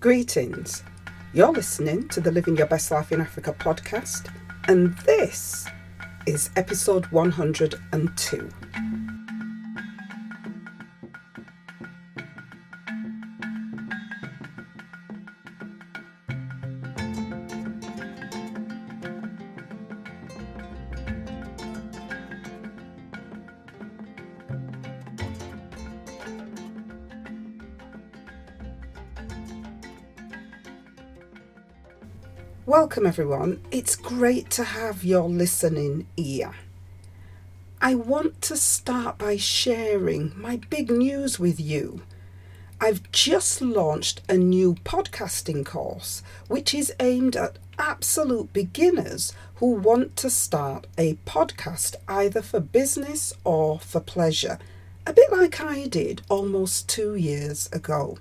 Greetings. 0.00 0.82
You're 1.34 1.52
listening 1.52 2.08
to 2.08 2.22
the 2.22 2.32
Living 2.32 2.56
Your 2.56 2.66
Best 2.66 2.90
Life 2.90 3.12
in 3.12 3.20
Africa 3.20 3.54
podcast, 3.58 4.34
and 4.66 4.96
this 5.00 5.66
is 6.24 6.48
episode 6.56 7.04
102. 7.08 8.48
Welcome, 32.82 33.04
everyone. 33.04 33.60
It's 33.70 33.94
great 33.94 34.48
to 34.52 34.64
have 34.64 35.04
your 35.04 35.28
listening 35.28 36.06
ear. 36.16 36.52
I 37.78 37.94
want 37.94 38.40
to 38.40 38.56
start 38.56 39.18
by 39.18 39.36
sharing 39.36 40.32
my 40.34 40.56
big 40.70 40.90
news 40.90 41.38
with 41.38 41.60
you. 41.60 42.00
I've 42.80 43.12
just 43.12 43.60
launched 43.60 44.22
a 44.30 44.38
new 44.38 44.76
podcasting 44.76 45.66
course 45.66 46.22
which 46.48 46.72
is 46.72 46.90
aimed 46.98 47.36
at 47.36 47.58
absolute 47.78 48.54
beginners 48.54 49.34
who 49.56 49.74
want 49.74 50.16
to 50.16 50.30
start 50.30 50.86
a 50.96 51.16
podcast 51.26 51.96
either 52.08 52.40
for 52.40 52.60
business 52.60 53.34
or 53.44 53.78
for 53.78 54.00
pleasure, 54.00 54.58
a 55.06 55.12
bit 55.12 55.30
like 55.30 55.60
I 55.60 55.86
did 55.86 56.22
almost 56.30 56.88
two 56.88 57.14
years 57.14 57.68
ago. 57.74 58.16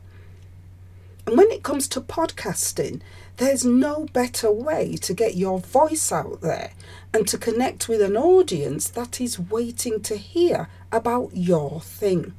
And 1.29 1.37
when 1.37 1.51
it 1.51 1.61
comes 1.61 1.87
to 1.89 2.01
podcasting, 2.01 3.01
there's 3.37 3.63
no 3.63 4.07
better 4.13 4.51
way 4.51 4.95
to 4.95 5.13
get 5.13 5.35
your 5.35 5.59
voice 5.59 6.11
out 6.11 6.41
there 6.41 6.71
and 7.13 7.27
to 7.27 7.37
connect 7.37 7.87
with 7.87 8.01
an 8.01 8.17
audience 8.17 8.89
that 8.89 9.21
is 9.21 9.39
waiting 9.39 10.01
to 10.01 10.17
hear 10.17 10.69
about 10.91 11.29
your 11.35 11.81
thing. 11.81 12.33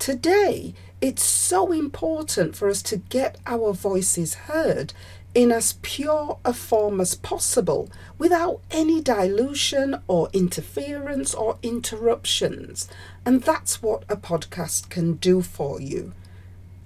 Today, 0.00 0.74
it's 1.00 1.22
so 1.22 1.70
important 1.70 2.56
for 2.56 2.68
us 2.68 2.82
to 2.82 2.96
get 2.96 3.38
our 3.46 3.72
voices 3.72 4.34
heard 4.50 4.92
in 5.32 5.52
as 5.52 5.74
pure 5.82 6.40
a 6.44 6.52
form 6.52 7.00
as 7.00 7.14
possible 7.14 7.88
without 8.18 8.60
any 8.72 9.00
dilution 9.00 10.00
or 10.08 10.30
interference 10.32 11.32
or 11.32 11.58
interruptions. 11.62 12.88
And 13.24 13.42
that's 13.44 13.80
what 13.80 14.02
a 14.08 14.16
podcast 14.16 14.88
can 14.88 15.12
do 15.12 15.42
for 15.42 15.80
you. 15.80 16.12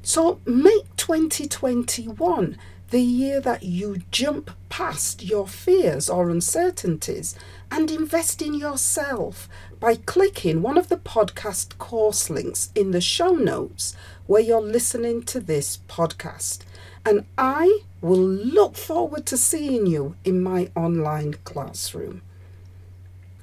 So 0.08 0.40
make 0.46 0.96
2021 0.96 2.56
the 2.88 3.02
year 3.02 3.42
that 3.42 3.62
you 3.62 3.98
jump 4.10 4.50
past 4.70 5.22
your 5.22 5.46
fears 5.46 6.08
or 6.08 6.30
uncertainties 6.30 7.34
and 7.70 7.90
invest 7.90 8.40
in 8.40 8.54
yourself 8.54 9.50
by 9.78 9.96
clicking 9.96 10.62
one 10.62 10.78
of 10.78 10.88
the 10.88 10.96
podcast 10.96 11.76
course 11.76 12.30
links 12.30 12.70
in 12.74 12.92
the 12.92 13.02
show 13.02 13.32
notes 13.32 13.94
where 14.26 14.40
you're 14.40 14.62
listening 14.62 15.24
to 15.24 15.40
this 15.40 15.80
podcast. 15.90 16.60
And 17.04 17.26
I 17.36 17.80
will 18.00 18.16
look 18.16 18.76
forward 18.76 19.26
to 19.26 19.36
seeing 19.36 19.84
you 19.84 20.16
in 20.24 20.42
my 20.42 20.70
online 20.74 21.34
classroom. 21.44 22.22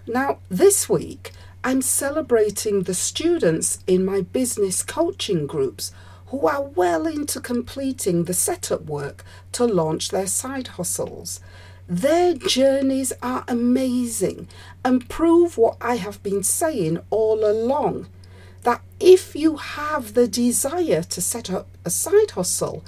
Now, 0.07 0.39
this 0.49 0.89
week, 0.89 1.31
I'm 1.63 1.83
celebrating 1.83 2.83
the 2.83 2.95
students 2.95 3.83
in 3.85 4.03
my 4.03 4.21
business 4.21 4.81
coaching 4.81 5.45
groups 5.45 5.91
who 6.27 6.47
are 6.47 6.63
well 6.63 7.05
into 7.05 7.39
completing 7.39 8.23
the 8.23 8.33
setup 8.33 8.85
work 8.85 9.23
to 9.51 9.65
launch 9.65 10.09
their 10.09 10.27
side 10.27 10.69
hustles. 10.69 11.39
Their 11.87 12.33
journeys 12.33 13.13
are 13.21 13.43
amazing 13.47 14.47
and 14.83 15.07
prove 15.07 15.57
what 15.57 15.77
I 15.79 15.97
have 15.97 16.23
been 16.23 16.41
saying 16.41 16.99
all 17.11 17.45
along 17.45 18.07
that 18.63 18.81
if 18.99 19.35
you 19.35 19.57
have 19.57 20.15
the 20.15 20.27
desire 20.27 21.03
to 21.03 21.21
set 21.21 21.51
up 21.51 21.67
a 21.85 21.91
side 21.91 22.31
hustle, 22.31 22.83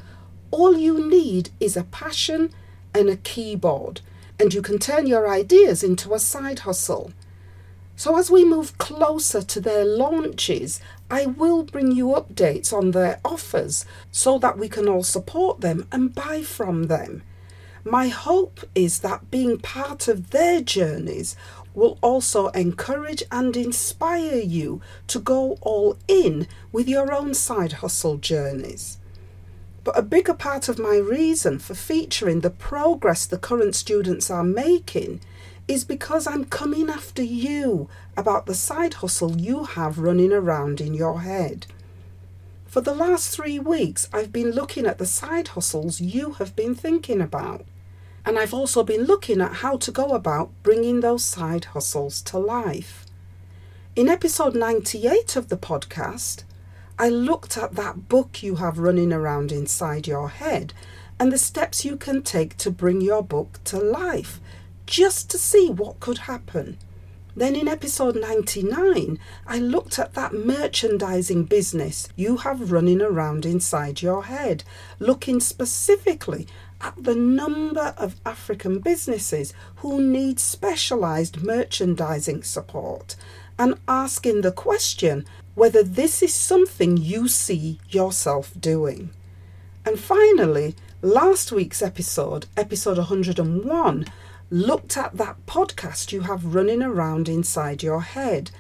all 0.50 0.76
you 0.76 1.08
need 1.08 1.52
is 1.60 1.78
a 1.78 1.84
passion 1.84 2.52
and 2.96 3.10
a 3.10 3.18
keyboard, 3.18 4.02
and 4.40 4.54
you 4.54 4.64
can 4.64 4.80
turn 4.80 5.06
your 5.06 5.30
ideas 5.30 5.84
into 5.84 6.16
a 6.16 6.20
side 6.20 6.60
hustle. 6.60 7.12
So, 8.00 8.16
as 8.16 8.30
we 8.30 8.46
move 8.46 8.78
closer 8.78 9.42
to 9.42 9.60
their 9.60 9.84
launches, 9.84 10.80
I 11.10 11.26
will 11.26 11.64
bring 11.64 11.92
you 11.92 12.10
updates 12.10 12.72
on 12.72 12.92
their 12.92 13.20
offers 13.26 13.86
so 14.12 14.38
that 14.38 14.56
we 14.56 14.70
can 14.70 14.88
all 14.88 15.02
support 15.02 15.62
them 15.62 15.88
and 15.92 16.14
buy 16.14 16.44
from 16.44 16.84
them. 16.84 17.24
My 17.84 18.10
hope 18.10 18.60
is 18.76 19.00
that 19.00 19.32
being 19.32 19.58
part 19.58 20.08
of 20.08 20.30
their 20.30 20.62
journeys 20.62 21.36
will 21.74 21.98
also 22.04 22.50
encourage 22.50 23.24
and 23.32 23.58
inspire 23.58 24.42
you 24.42 24.80
to 25.08 25.18
go 25.18 25.58
all 25.62 25.98
in 26.08 26.48
with 26.72 26.88
your 26.88 27.12
own 27.12 27.34
side 27.34 27.74
hustle 27.82 28.18
journeys. 28.18 29.00
But 29.84 29.98
a 29.98 30.04
bigger 30.04 30.36
part 30.36 30.70
of 30.70 30.78
my 30.78 30.98
reason 30.98 31.58
for 31.58 31.74
featuring 31.74 32.42
the 32.42 32.52
progress 32.52 33.26
the 33.26 33.40
current 33.40 33.74
students 33.74 34.30
are 34.30 34.44
making 34.44 35.20
is 35.68 35.84
because 35.84 36.26
I'm 36.26 36.46
coming 36.46 36.90
after 36.90 37.22
you 37.22 37.90
about 38.16 38.46
the 38.46 38.54
side 38.54 38.96
hustle 38.96 39.38
you 39.38 39.66
have 39.66 40.00
running 40.00 40.32
around 40.32 40.80
in 40.80 40.94
your 40.94 41.22
head. 41.22 41.68
For 42.66 42.82
the 42.82 42.96
last 42.96 43.36
three 43.36 43.60
weeks, 43.60 44.08
I've 44.14 44.32
been 44.32 44.52
looking 44.52 44.86
at 44.86 44.98
the 44.98 45.06
side 45.06 45.50
hustles 45.50 46.00
you 46.00 46.34
have 46.34 46.56
been 46.56 46.76
thinking 46.76 47.22
about. 47.22 47.66
And 48.26 48.38
I've 48.38 48.54
also 48.54 48.84
been 48.84 49.04
looking 49.04 49.42
at 49.42 49.56
how 49.56 49.78
to 49.78 49.92
go 49.92 50.10
about 50.10 50.52
bringing 50.64 51.00
those 51.00 51.24
side 51.24 51.66
hustles 51.66 52.22
to 52.24 52.38
life. 52.38 53.06
In 53.96 54.10
episode 54.10 54.54
98 54.54 55.36
of 55.36 55.50
the 55.50 55.58
podcast, 55.58 56.44
I 57.00 57.10
looked 57.10 57.58
at 57.58 57.76
that 57.76 58.10
book 58.10 58.44
you 58.44 58.56
have 58.56 58.80
running 58.80 59.14
around 59.14 59.52
inside 59.52 60.08
your 60.08 60.30
head 60.30 60.74
and 61.20 61.32
the 61.32 61.38
steps 61.38 61.86
you 61.86 61.96
can 61.96 62.22
take 62.22 62.58
to 62.58 62.70
bring 62.70 63.02
your 63.02 63.24
book 63.24 63.60
to 63.66 63.80
life 63.80 64.40
just 64.88 65.30
to 65.30 65.38
see 65.38 65.70
what 65.70 66.00
could 66.00 66.20
happen. 66.20 66.78
Then 67.36 67.56
in 67.56 67.68
episode 67.68 68.20
99, 68.20 69.20
I 69.46 69.60
looked 69.60 70.00
at 70.00 70.16
that 70.16 70.34
merchandising 70.34 71.44
business 71.44 72.10
you 72.16 72.38
have 72.38 72.72
running 72.72 73.00
around 73.00 73.46
inside 73.46 74.02
your 74.02 74.24
head, 74.24 74.64
looking 74.98 75.40
specifically 75.40 76.48
at 76.82 76.96
the 77.04 77.14
number 77.14 77.94
of 77.98 78.16
African 78.26 78.80
businesses 78.80 79.54
who 79.78 80.02
need 80.02 80.40
specialized 80.40 81.44
merchandising 81.44 82.42
support 82.42 83.16
and 83.60 83.80
asking 83.88 84.42
the 84.42 84.52
question 84.52 85.26
whether 85.54 85.84
this 85.84 86.24
is 86.24 86.34
something 86.34 86.98
you 86.98 87.28
see 87.28 87.80
yourself 87.90 88.52
doing. 88.60 89.12
And 89.86 90.00
finally, 90.00 90.76
last 91.02 91.52
week's 91.52 91.82
episode, 91.82 92.46
episode 92.56 92.98
101, 92.98 94.06
looked 94.50 94.96
at 94.96 95.18
that 95.18 95.46
podcast 95.46 96.12
you 96.12 96.22
have 96.22 96.56
running 96.56 96.82
around 96.82 97.28
inside 97.28 97.84
your 97.84 98.02
head 98.02 98.52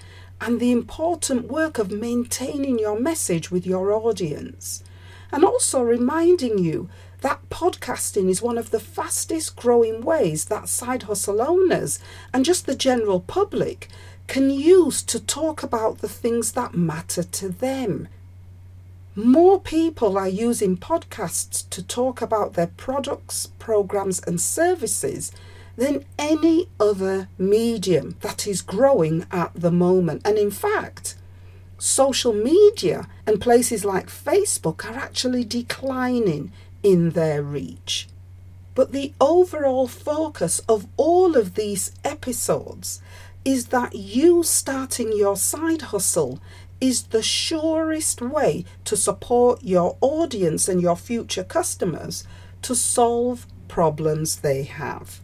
and 0.41 0.59
the 0.59 0.71
important 0.71 1.47
work 1.47 1.79
of 1.79 1.91
maintaining 1.91 2.77
your 2.77 2.99
message 2.99 3.49
with 3.49 3.65
your 3.65 3.91
audience. 3.91 4.83
And 5.31 5.43
also 5.43 5.81
reminding 5.81 6.57
you 6.57 6.89
that 7.21 7.49
podcasting 7.49 8.29
is 8.29 8.41
one 8.41 8.57
of 8.57 8.71
the 8.71 8.79
fastest 8.79 9.55
growing 9.55 10.01
ways 10.01 10.45
that 10.45 10.69
side 10.69 11.03
hustle 11.03 11.41
owners 11.41 11.99
and 12.33 12.45
just 12.45 12.65
the 12.65 12.75
general 12.75 13.19
public 13.21 13.87
can 14.27 14.49
use 14.49 15.01
to 15.03 15.19
talk 15.19 15.63
about 15.63 15.99
the 15.99 16.09
things 16.09 16.51
that 16.51 16.75
matter 16.75 17.23
to 17.23 17.49
them. 17.49 18.07
More 19.15 19.59
people 19.59 20.17
are 20.17 20.27
using 20.27 20.77
podcasts 20.77 21.67
to 21.71 21.81
talk 21.81 22.21
about 22.21 22.53
their 22.53 22.67
products, 22.67 23.47
programs, 23.57 24.19
and 24.19 24.39
services 24.39 25.31
than 25.77 26.03
any 26.17 26.67
other 26.79 27.29
medium 27.37 28.17
that 28.21 28.47
is 28.47 28.61
growing 28.61 29.25
at 29.31 29.51
the 29.53 29.71
moment. 29.71 30.23
And 30.25 30.37
in 30.37 30.51
fact, 30.51 31.15
social 31.77 32.33
media 32.33 33.07
and 33.25 33.39
places 33.39 33.85
like 33.85 34.07
Facebook 34.07 34.83
are 34.83 34.97
actually 34.97 35.45
declining 35.45 36.51
in 36.83 37.11
their 37.11 37.43
reach. 37.43 38.07
But 38.73 38.91
the 38.91 39.13
overall 39.21 39.87
focus 39.87 40.59
of 40.67 40.87
all 40.97 41.37
of 41.37 41.53
these 41.53 41.91
episodes 42.03 43.01
is 43.45 43.67
that 43.67 43.95
you 43.95 44.43
starting 44.43 45.15
your 45.15 45.37
side 45.37 45.83
hustle 45.83 46.39
is 46.79 47.03
the 47.03 47.23
surest 47.23 48.21
way 48.21 48.65
to 48.85 48.95
support 48.95 49.63
your 49.63 49.97
audience 50.01 50.67
and 50.67 50.81
your 50.81 50.95
future 50.95 51.43
customers 51.43 52.23
to 52.61 52.75
solve 52.75 53.47
problems 53.67 54.37
they 54.37 54.63
have. 54.63 55.21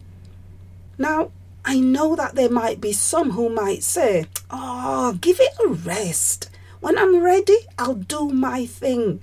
Now, 0.98 1.30
I 1.64 1.80
know 1.80 2.14
that 2.14 2.34
there 2.34 2.50
might 2.50 2.80
be 2.80 2.92
some 2.92 3.30
who 3.30 3.48
might 3.48 3.82
say, 3.82 4.26
Oh, 4.50 5.16
give 5.20 5.40
it 5.40 5.52
a 5.64 5.68
rest. 5.68 6.50
When 6.80 6.98
I'm 6.98 7.22
ready, 7.22 7.56
I'll 7.78 7.94
do 7.94 8.28
my 8.28 8.66
thing. 8.66 9.22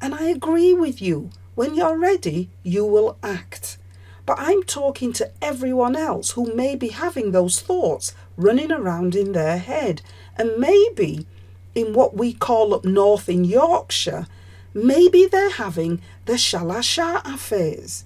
And 0.00 0.14
I 0.14 0.24
agree 0.24 0.74
with 0.74 1.00
you. 1.00 1.30
When 1.54 1.74
you're 1.74 1.98
ready, 1.98 2.50
you 2.62 2.84
will 2.84 3.16
act. 3.22 3.78
But 4.26 4.38
I'm 4.38 4.62
talking 4.62 5.12
to 5.14 5.30
everyone 5.40 5.94
else 5.96 6.32
who 6.32 6.54
may 6.54 6.74
be 6.74 6.88
having 6.88 7.30
those 7.30 7.60
thoughts 7.60 8.14
running 8.36 8.72
around 8.72 9.14
in 9.14 9.32
their 9.32 9.58
head. 9.58 10.02
And 10.36 10.56
maybe 10.58 11.26
in 11.74 11.92
what 11.92 12.16
we 12.16 12.32
call 12.32 12.74
up 12.74 12.84
north 12.84 13.28
in 13.28 13.44
Yorkshire, 13.44 14.26
maybe 14.74 15.26
they're 15.26 15.50
having 15.50 16.00
the 16.26 16.34
shalasha'a 16.34 17.38
phase. 17.38 18.04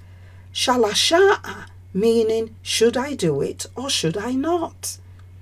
Shalasha'a 0.52 1.66
meaning, 1.94 2.54
should 2.60 2.96
I 2.96 3.14
do 3.14 3.40
it 3.40 3.66
or 3.76 3.88
should 3.88 4.18
I 4.18 4.32
not? 4.32 4.98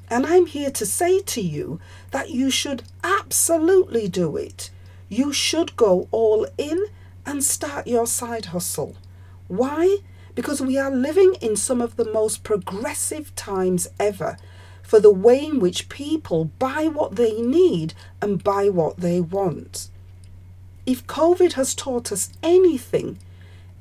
And 0.09 0.27
I'm 0.27 0.47
here 0.47 0.71
to 0.71 0.85
say 0.85 1.21
to 1.23 1.41
you 1.41 1.81
that 2.11 2.31
you 2.31 2.51
should 2.51 2.83
absolutely 3.03 4.09
do 4.09 4.37
it. 4.37 4.71
You 5.09 5.33
should 5.33 5.75
go 5.75 6.07
all 6.11 6.47
in 6.59 6.85
and 7.25 7.43
start 7.43 7.87
your 7.87 8.07
side 8.07 8.47
hustle. 8.47 8.97
Why? 9.49 9.99
Because 10.35 10.61
we 10.61 10.79
are 10.79 10.91
living 10.91 11.35
in 11.41 11.57
some 11.57 11.81
of 11.81 11.97
the 11.97 12.11
most 12.11 12.43
progressive 12.45 13.35
times 13.35 13.89
ever 13.99 14.37
for 14.83 15.01
the 15.01 15.11
way 15.11 15.47
in 15.47 15.59
which 15.59 15.89
people 15.89 16.47
buy 16.59 16.87
what 16.87 17.17
they 17.17 17.41
need 17.41 17.95
and 18.21 18.45
buy 18.45 18.69
what 18.69 18.99
they 18.99 19.21
want. 19.21 19.89
If 20.85 21.07
COVID 21.07 21.55
has 21.55 21.75
taught 21.75 22.13
us 22.13 22.31
anything, 22.43 23.19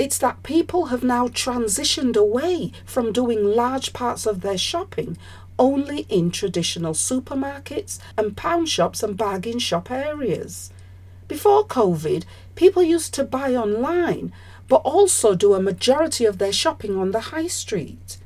it's 0.01 0.18
that 0.18 0.42
people 0.42 0.88
have 0.88 1.03
now 1.03 1.27
transitioned 1.27 2.18
away 2.18 2.71
from 2.86 3.12
doing 3.12 3.44
large 3.44 3.94
parts 3.94 4.25
of 4.25 4.42
their 4.42 4.57
shopping 4.57 5.15
only 5.59 6.07
in 6.09 6.31
traditional 6.31 6.94
supermarkets 6.95 8.00
and 8.18 8.36
pound 8.36 8.68
shops 8.68 9.03
and 9.03 9.15
bargain 9.15 9.59
shop 9.59 9.92
areas. 9.92 10.71
Before 11.27 11.68
COVID, 11.68 12.24
people 12.56 12.81
used 12.81 13.13
to 13.13 13.24
buy 13.24 13.53
online 13.53 14.33
but 14.68 14.77
also 14.77 15.36
do 15.36 15.53
a 15.53 15.62
majority 15.62 16.25
of 16.25 16.39
their 16.39 16.51
shopping 16.51 16.98
on 16.98 17.12
the 17.12 17.27
high 17.36 17.45
street. 17.45 18.18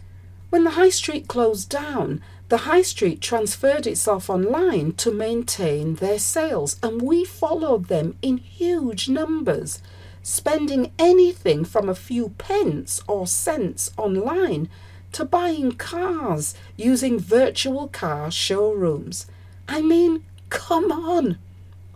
When 0.52 0.64
the 0.64 0.78
high 0.80 0.92
street 1.02 1.28
closed 1.28 1.70
down, 1.70 2.22
the 2.48 2.64
high 2.70 2.84
street 2.84 3.20
transferred 3.20 3.86
itself 3.86 4.30
online 4.30 4.94
to 4.94 5.12
maintain 5.12 5.96
their 5.96 6.20
sales, 6.20 6.78
and 6.82 7.02
we 7.02 7.26
followed 7.26 7.88
them 7.90 8.16
in 8.22 8.38
huge 8.38 9.10
numbers, 9.10 9.82
spending 10.26 10.92
anything 10.98 11.64
from 11.64 11.88
a 11.88 11.94
few 11.94 12.30
pence 12.40 13.00
or 13.08 13.28
cents 13.28 13.92
online 13.96 14.68
to 15.12 15.24
buying 15.24 15.72
cars 15.72 16.56
using 16.76 17.20
virtual 17.20 17.88
car 17.90 18.32
showrooms. 18.32 19.28
I 19.68 19.84
mean, 19.84 20.26
come 20.50 20.92
on! 20.92 21.38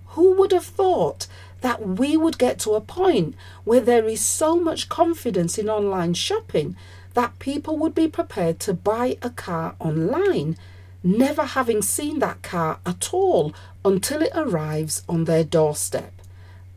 Who 0.09 0.33
would 0.37 0.51
have 0.51 0.65
thought 0.65 1.25
that 1.61 1.81
we 1.87 2.15
would 2.15 2.37
get 2.37 2.59
to 2.59 2.75
a 2.75 2.81
point 2.81 3.33
where 3.63 3.79
there 3.81 4.07
is 4.07 4.21
so 4.21 4.59
much 4.59 4.89
confidence 4.89 5.57
in 5.57 5.67
online 5.67 6.13
shopping 6.13 6.75
that 7.15 7.39
people 7.39 7.79
would 7.79 7.95
be 7.95 8.07
prepared 8.07 8.59
to 8.59 8.75
buy 8.75 9.17
a 9.23 9.31
car 9.31 9.73
online, 9.79 10.55
never 11.03 11.45
having 11.45 11.81
seen 11.81 12.19
that 12.19 12.43
car 12.43 12.77
at 12.85 13.11
all 13.11 13.55
until 13.83 14.21
it 14.21 14.33
arrives 14.35 15.01
on 15.09 15.23
their 15.23 15.43
doorstep. 15.43 16.13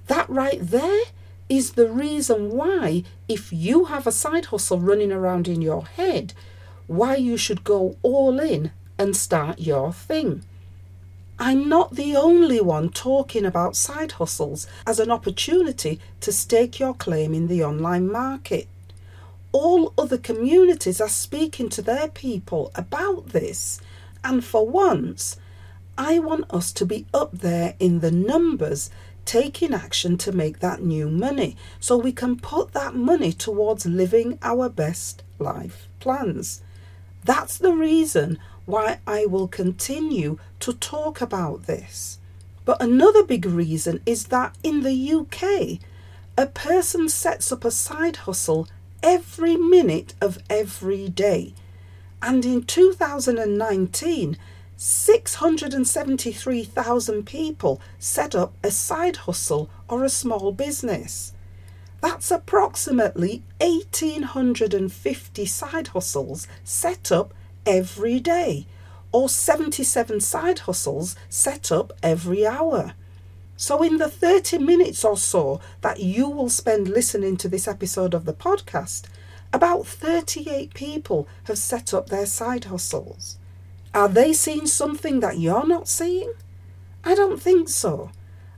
That 0.06 0.30
right 0.30 0.58
there 0.58 1.02
is 1.56 1.72
the 1.72 1.88
reason 1.88 2.50
why, 2.50 3.04
if 3.28 3.52
you 3.52 3.86
have 3.86 4.06
a 4.06 4.12
side 4.12 4.46
hustle 4.46 4.80
running 4.80 5.12
around 5.12 5.48
in 5.48 5.62
your 5.62 5.84
head, 5.84 6.34
why 6.86 7.16
you 7.16 7.36
should 7.36 7.64
go 7.64 7.96
all 8.02 8.40
in 8.40 8.72
and 8.98 9.16
start 9.16 9.60
your 9.60 9.92
thing. 9.92 10.44
I'm 11.38 11.68
not 11.68 11.96
the 11.96 12.16
only 12.16 12.60
one 12.60 12.90
talking 12.90 13.44
about 13.44 13.76
side 13.76 14.12
hustles 14.12 14.66
as 14.86 15.00
an 15.00 15.10
opportunity 15.10 16.00
to 16.20 16.32
stake 16.32 16.78
your 16.78 16.94
claim 16.94 17.34
in 17.34 17.48
the 17.48 17.64
online 17.64 18.10
market 18.10 18.68
all 19.52 19.92
other 19.98 20.18
communities 20.18 21.00
are 21.00 21.08
speaking 21.08 21.68
to 21.68 21.82
their 21.82 22.08
people 22.08 22.72
about 22.74 23.28
this. 23.28 23.80
And 24.24 24.44
for 24.44 24.66
once, 24.66 25.36
I 25.96 26.18
want 26.18 26.50
us 26.50 26.72
to 26.72 26.86
be 26.86 27.06
up 27.12 27.32
there 27.32 27.74
in 27.78 28.00
the 28.00 28.10
numbers 28.10 28.90
taking 29.24 29.72
action 29.72 30.18
to 30.18 30.32
make 30.32 30.58
that 30.58 30.82
new 30.82 31.08
money 31.08 31.56
so 31.80 31.96
we 31.96 32.12
can 32.12 32.38
put 32.38 32.72
that 32.72 32.94
money 32.94 33.32
towards 33.32 33.86
living 33.86 34.38
our 34.42 34.68
best 34.68 35.22
life 35.38 35.88
plans. 36.00 36.62
That's 37.24 37.58
the 37.58 37.72
reason 37.72 38.38
why 38.66 38.98
I 39.06 39.26
will 39.26 39.48
continue 39.48 40.38
to 40.60 40.72
talk 40.72 41.20
about 41.20 41.66
this. 41.66 42.18
But 42.64 42.82
another 42.82 43.24
big 43.24 43.44
reason 43.44 44.00
is 44.06 44.26
that 44.26 44.56
in 44.62 44.82
the 44.82 45.12
UK, 45.12 45.80
a 46.36 46.46
person 46.46 47.08
sets 47.08 47.52
up 47.52 47.64
a 47.64 47.70
side 47.70 48.16
hustle 48.16 48.68
every 49.02 49.56
minute 49.56 50.14
of 50.20 50.38
every 50.48 51.08
day. 51.08 51.54
And 52.20 52.44
in 52.44 52.62
2019, 52.62 54.38
673,000 54.84 57.24
people 57.24 57.80
set 58.00 58.34
up 58.34 58.52
a 58.64 58.72
side 58.72 59.14
hustle 59.14 59.70
or 59.88 60.02
a 60.02 60.08
small 60.08 60.50
business. 60.50 61.32
That's 62.00 62.32
approximately 62.32 63.44
1,850 63.60 65.46
side 65.46 65.86
hustles 65.86 66.48
set 66.64 67.12
up 67.12 67.32
every 67.64 68.18
day, 68.18 68.66
or 69.12 69.28
77 69.28 70.18
side 70.18 70.58
hustles 70.58 71.14
set 71.28 71.70
up 71.70 71.92
every 72.02 72.44
hour. 72.44 72.94
So, 73.56 73.84
in 73.84 73.98
the 73.98 74.08
30 74.08 74.58
minutes 74.58 75.04
or 75.04 75.16
so 75.16 75.60
that 75.82 76.00
you 76.00 76.28
will 76.28 76.50
spend 76.50 76.88
listening 76.88 77.36
to 77.36 77.48
this 77.48 77.68
episode 77.68 78.14
of 78.14 78.24
the 78.24 78.34
podcast, 78.34 79.04
about 79.52 79.86
38 79.86 80.74
people 80.74 81.28
have 81.44 81.58
set 81.58 81.94
up 81.94 82.08
their 82.08 82.26
side 82.26 82.64
hustles. 82.64 83.38
Are 83.94 84.08
they 84.08 84.32
seeing 84.32 84.66
something 84.66 85.20
that 85.20 85.38
you're 85.38 85.66
not 85.66 85.86
seeing? 85.86 86.32
I 87.04 87.14
don't 87.14 87.42
think 87.42 87.68
so. 87.68 88.10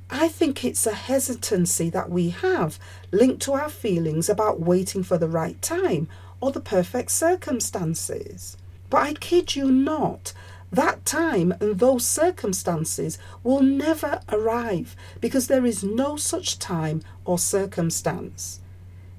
I 0.09 0.29
think 0.29 0.65
it's 0.65 0.87
a 0.87 0.95
hesitancy 0.95 1.91
that 1.91 2.09
we 2.09 2.31
have 2.31 2.79
linked 3.11 3.43
to 3.43 3.55
our 3.55 3.69
feelings 3.69 4.29
about 4.29 4.61
waiting 4.61 5.03
for 5.03 5.19
the 5.19 5.27
right 5.27 5.61
time 5.61 6.07
or 6.41 6.53
the 6.53 6.61
perfect 6.61 7.11
circumstances. 7.11 8.57
But 8.91 8.99
I 8.99 9.15
kid 9.15 9.57
you 9.57 9.73
not, 9.73 10.35
that 10.71 11.05
time 11.05 11.53
and 11.61 11.81
those 11.81 12.07
circumstances 12.07 13.19
will 13.43 13.63
never 13.63 14.21
arrive 14.29 14.95
because 15.21 15.49
there 15.49 15.67
is 15.67 15.83
no 15.83 16.17
such 16.17 16.61
time 16.61 17.03
or 17.25 17.39
circumstance. 17.39 18.61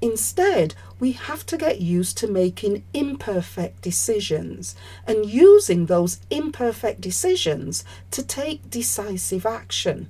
Instead, 0.06 0.76
we 1.00 1.14
have 1.14 1.48
to 1.48 1.58
get 1.58 1.82
used 1.82 2.16
to 2.16 2.28
making 2.28 2.84
imperfect 2.94 3.82
decisions 3.82 4.76
and 5.08 5.26
using 5.26 5.88
those 5.88 6.20
imperfect 6.30 7.02
decisions 7.02 7.84
to 8.12 8.22
take 8.22 8.70
decisive 8.70 9.48
action. 9.48 10.08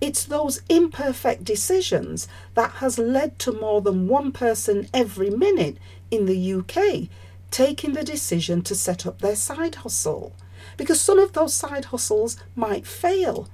It's 0.00 0.24
those 0.24 0.60
imperfect 0.68 1.44
decisions 1.44 2.26
that 2.54 2.72
has 2.82 2.98
led 2.98 3.38
to 3.38 3.52
more 3.52 3.80
than 3.80 4.08
one 4.08 4.32
person 4.32 4.88
every 4.92 5.30
minute 5.30 5.76
in 6.10 6.26
the 6.26 6.54
UK 6.54 7.08
taking 7.52 7.92
the 7.92 8.02
decision 8.02 8.60
to 8.62 8.74
set 8.74 9.06
up 9.06 9.20
their 9.20 9.36
side 9.36 9.76
hustle 9.76 10.32
because 10.76 11.00
some 11.00 11.20
of 11.20 11.32
those 11.32 11.54
side 11.54 11.84
hustles 11.86 12.38
might 12.56 12.88
fail. 12.88 13.48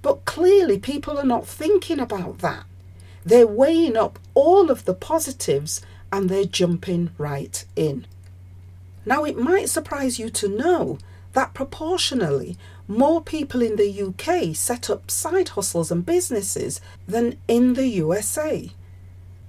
But 0.00 0.24
clearly, 0.26 0.78
people 0.78 1.18
are 1.18 1.32
not 1.34 1.48
thinking 1.48 1.98
about 1.98 2.38
that. 2.38 2.66
They're 3.24 3.46
weighing 3.46 3.96
up 3.96 4.18
all 4.34 4.70
of 4.70 4.84
the 4.84 4.94
positives 4.94 5.80
and 6.10 6.28
they're 6.28 6.44
jumping 6.44 7.10
right 7.18 7.64
in. 7.76 8.06
Now, 9.04 9.24
it 9.24 9.38
might 9.38 9.68
surprise 9.68 10.18
you 10.18 10.30
to 10.30 10.48
know 10.48 10.98
that 11.32 11.54
proportionally 11.54 12.56
more 12.86 13.22
people 13.22 13.62
in 13.62 13.76
the 13.76 14.02
UK 14.02 14.54
set 14.54 14.90
up 14.90 15.10
side 15.10 15.50
hustles 15.50 15.90
and 15.90 16.04
businesses 16.04 16.80
than 17.06 17.38
in 17.48 17.74
the 17.74 17.88
USA. 17.88 18.70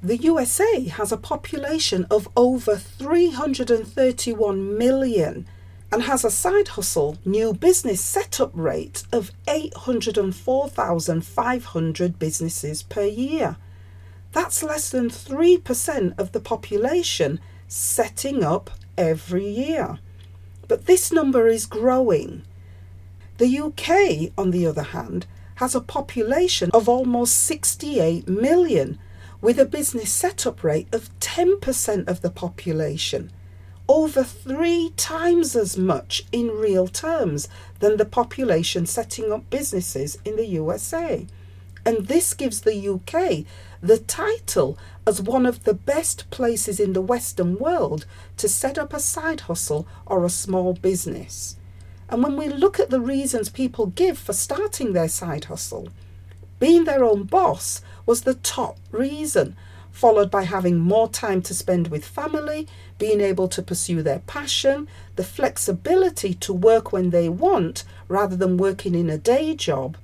The 0.02 0.18
USA 0.18 0.86
has 0.86 1.12
a 1.12 1.18
population 1.18 2.06
of 2.10 2.30
over 2.36 2.78
331 2.78 4.78
million 4.78 5.46
and 5.94 6.04
has 6.04 6.26
a 6.26 6.32
side 6.32 6.70
hustle 6.70 7.20
new 7.24 7.54
business 7.54 8.02
setup 8.02 8.50
rate 8.56 9.04
of 9.12 9.32
804,500 9.48 12.18
businesses 12.18 12.82
per 12.82 13.04
year. 13.04 13.58
That's 14.32 14.64
less 14.64 14.90
than 14.90 15.12
3% 15.12 16.18
of 16.18 16.32
the 16.32 16.40
population 16.40 17.40
setting 17.68 18.44
up 18.44 18.72
every 18.98 19.48
year. 19.48 20.00
But 20.68 20.88
this 20.88 21.12
number 21.12 21.48
is 21.48 21.68
growing. 21.68 22.42
The 23.38 23.60
UK, 23.60 24.32
on 24.36 24.50
the 24.50 24.66
other 24.66 24.82
hand, 24.82 25.28
has 25.58 25.76
a 25.76 25.82
population 25.82 26.72
of 26.74 26.90
almost 26.90 27.38
68 27.44 28.28
million, 28.28 28.98
with 29.42 29.60
a 29.60 29.66
business 29.66 30.12
setup 30.12 30.64
rate 30.64 30.88
of 30.92 31.12
10% 31.20 32.08
of 32.08 32.22
the 32.22 32.32
population 32.32 33.32
over 33.88 34.24
three 34.24 34.92
times 34.96 35.56
as 35.56 35.78
much 35.78 36.24
in 36.32 36.48
real 36.48 36.88
terms 36.88 37.50
than 37.80 37.98
the 37.98 38.06
population 38.06 38.86
setting 38.86 39.32
up 39.32 39.50
businesses 39.50 40.18
in 40.24 40.36
the 40.36 40.46
USA. 40.46 41.26
and 41.86 42.08
this 42.08 42.34
gives 42.34 42.62
the 42.62 42.90
UK 42.90 43.46
the 43.82 43.98
title 43.98 44.78
as 45.06 45.22
one 45.22 45.46
of 45.46 45.64
the 45.66 45.74
best 45.74 46.30
places 46.30 46.80
in 46.80 46.94
the 46.94 47.02
Western 47.02 47.58
world 47.58 48.06
to 48.38 48.48
set 48.48 48.78
up 48.78 48.94
a 48.94 49.00
side 49.00 49.42
hustle 49.42 49.86
or 50.06 50.24
a 50.24 50.30
small 50.30 50.74
business. 50.74 51.58
And 52.10 52.24
when 52.24 52.38
we 52.38 52.48
look 52.48 52.80
at 52.80 52.90
the 52.90 53.02
reasons 53.02 53.50
people 53.50 53.88
give 53.88 54.18
for 54.18 54.34
starting 54.34 54.94
their 54.94 55.10
side 55.10 55.46
hustle, 55.46 55.90
being 56.60 56.86
their 56.86 57.04
own 57.04 57.24
boss 57.24 57.82
was 58.06 58.22
the 58.22 58.36
top 58.36 58.78
reason, 58.92 59.58
followed 59.94 60.30
by 60.30 60.44
having 60.44 60.78
more 60.78 61.08
time 61.08 61.42
to 61.44 61.54
spend 61.54 61.88
with 61.88 62.04
family, 62.04 62.68
being 62.98 63.22
able 63.22 63.48
to 63.48 63.62
pursue 63.62 64.02
their 64.02 64.20
passion, 64.20 64.88
the 65.16 65.24
flexibility 65.24 66.34
to 66.34 66.52
work 66.52 66.92
when 66.92 67.12
they 67.12 67.30
want 67.30 67.86
rather 68.10 68.36
than 68.36 68.58
working 68.58 68.96
in 68.96 69.10
a 69.10 69.18
day 69.18 69.56
job, 69.56 69.96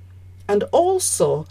and 0.48 0.62
also 0.72 1.46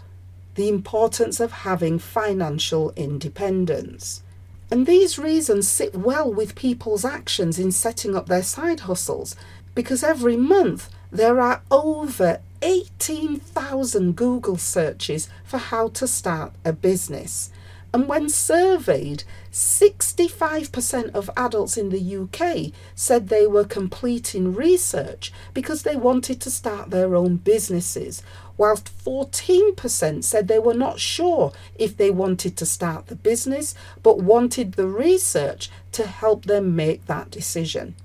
the 0.56 0.68
importance 0.68 1.38
of 1.38 1.52
having 1.52 1.98
financial 1.98 2.92
independence. 2.96 4.22
And 4.70 4.86
these 4.86 5.18
reasons 5.18 5.68
sit 5.68 5.94
well 5.94 6.32
with 6.32 6.54
people's 6.54 7.04
actions 7.04 7.58
in 7.58 7.70
setting 7.70 8.16
up 8.16 8.26
their 8.26 8.42
side 8.42 8.80
hustles 8.80 9.36
because 9.74 10.02
every 10.02 10.36
month 10.36 10.88
there 11.10 11.40
are 11.40 11.62
over 11.70 12.40
18,000 12.62 14.14
Google 14.16 14.56
searches 14.56 15.28
for 15.44 15.58
how 15.58 15.88
to 15.88 16.06
start 16.06 16.52
a 16.64 16.72
business. 16.72 17.50
And 17.92 18.06
when 18.06 18.28
surveyed, 18.28 19.24
65% 19.52 21.12
of 21.12 21.28
adults 21.36 21.76
in 21.76 21.88
the 21.88 22.16
UK 22.16 22.72
said 22.94 23.28
they 23.28 23.48
were 23.48 23.64
completing 23.64 24.54
research 24.54 25.32
because 25.54 25.82
they 25.82 25.96
wanted 25.96 26.40
to 26.40 26.50
start 26.50 26.90
their 26.90 27.16
own 27.16 27.36
businesses, 27.36 28.22
whilst 28.56 28.92
14% 29.04 30.22
said 30.22 30.46
they 30.46 30.60
were 30.60 30.74
not 30.74 31.00
sure 31.00 31.52
if 31.74 31.96
they 31.96 32.10
wanted 32.10 32.56
to 32.58 32.66
start 32.66 33.08
the 33.08 33.16
business 33.16 33.74
but 34.04 34.18
wanted 34.22 34.72
the 34.72 34.86
research 34.86 35.68
to 35.90 36.06
help 36.06 36.44
them 36.44 36.76
make 36.76 37.06
that 37.06 37.30
decision. 37.30 37.96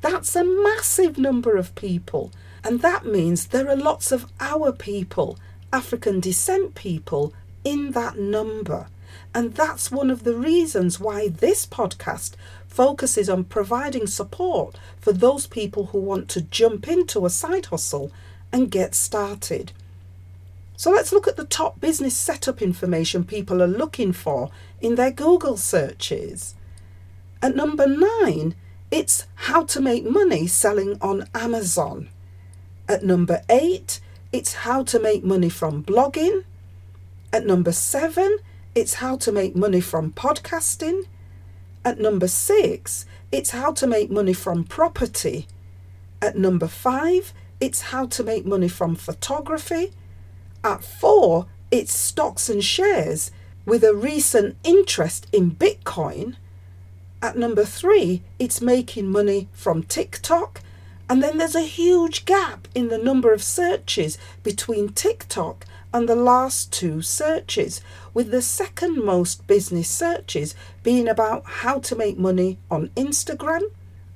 That's 0.00 0.34
a 0.34 0.44
massive 0.44 1.18
number 1.18 1.56
of 1.56 1.74
people, 1.74 2.32
and 2.64 2.80
that 2.80 3.04
means 3.04 3.48
there 3.48 3.68
are 3.68 3.76
lots 3.76 4.12
of 4.12 4.30
our 4.40 4.72
people, 4.72 5.38
African 5.72 6.20
descent 6.20 6.74
people, 6.74 7.34
in 7.64 7.90
that 7.90 8.16
number. 8.16 8.86
And 9.36 9.52
that's 9.52 9.90
one 9.90 10.10
of 10.10 10.24
the 10.24 10.34
reasons 10.34 10.98
why 10.98 11.28
this 11.28 11.66
podcast 11.66 12.36
focuses 12.66 13.28
on 13.28 13.44
providing 13.44 14.06
support 14.06 14.78
for 14.98 15.12
those 15.12 15.46
people 15.46 15.88
who 15.88 15.98
want 15.98 16.30
to 16.30 16.40
jump 16.40 16.88
into 16.88 17.26
a 17.26 17.28
side 17.28 17.66
hustle 17.66 18.10
and 18.50 18.70
get 18.70 18.94
started. 18.94 19.72
So 20.78 20.90
let's 20.90 21.12
look 21.12 21.28
at 21.28 21.36
the 21.36 21.44
top 21.44 21.82
business 21.82 22.16
setup 22.16 22.62
information 22.62 23.24
people 23.24 23.62
are 23.62 23.66
looking 23.66 24.14
for 24.14 24.50
in 24.80 24.94
their 24.94 25.10
Google 25.10 25.58
searches. 25.58 26.54
At 27.42 27.54
number 27.54 27.86
nine, 27.86 28.54
it's 28.90 29.26
how 29.34 29.64
to 29.64 29.82
make 29.82 30.06
money 30.08 30.46
selling 30.46 30.96
on 31.02 31.28
Amazon. 31.34 32.08
At 32.88 33.04
number 33.04 33.42
eight, 33.50 34.00
it's 34.32 34.54
how 34.64 34.82
to 34.84 34.98
make 34.98 35.22
money 35.22 35.50
from 35.50 35.84
blogging. 35.84 36.44
At 37.34 37.44
number 37.44 37.72
seven, 37.72 38.38
it's 38.76 38.94
how 38.94 39.16
to 39.16 39.32
make 39.32 39.56
money 39.56 39.80
from 39.80 40.12
podcasting. 40.12 41.06
At 41.82 41.98
number 41.98 42.28
six, 42.28 43.06
it's 43.32 43.50
how 43.50 43.72
to 43.72 43.86
make 43.86 44.10
money 44.10 44.34
from 44.34 44.64
property. 44.64 45.46
At 46.20 46.36
number 46.36 46.68
five, 46.68 47.32
it's 47.58 47.80
how 47.80 48.04
to 48.08 48.22
make 48.22 48.44
money 48.44 48.68
from 48.68 48.94
photography. 48.94 49.92
At 50.62 50.84
four, 50.84 51.46
it's 51.70 51.96
stocks 51.96 52.50
and 52.50 52.62
shares 52.62 53.30
with 53.64 53.82
a 53.82 53.94
recent 53.94 54.58
interest 54.62 55.26
in 55.32 55.52
Bitcoin. 55.52 56.36
At 57.22 57.38
number 57.38 57.64
three, 57.64 58.22
it's 58.38 58.60
making 58.60 59.10
money 59.10 59.48
from 59.52 59.84
TikTok. 59.84 60.60
And 61.08 61.22
then 61.22 61.38
there's 61.38 61.54
a 61.54 61.62
huge 61.62 62.26
gap 62.26 62.68
in 62.74 62.88
the 62.88 62.98
number 62.98 63.32
of 63.32 63.42
searches 63.42 64.18
between 64.42 64.90
TikTok 64.90 65.64
and 65.96 66.10
the 66.10 66.14
last 66.14 66.70
two 66.70 67.00
searches, 67.00 67.80
with 68.12 68.30
the 68.30 68.42
second 68.42 69.02
most 69.02 69.46
business 69.46 69.88
searches 69.88 70.54
being 70.82 71.08
about 71.08 71.42
how 71.46 71.78
to 71.78 71.96
make 71.96 72.18
money 72.18 72.58
on 72.70 72.88
Instagram, 72.88 73.62